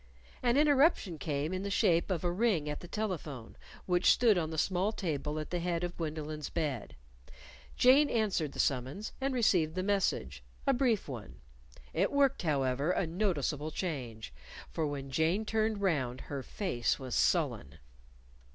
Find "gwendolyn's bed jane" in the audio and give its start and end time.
5.95-8.09